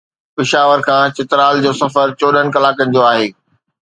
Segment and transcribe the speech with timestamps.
[0.35, 3.27] پشاور کان چترال جو سفر چوڏهن ڪلاڪن جو آهي.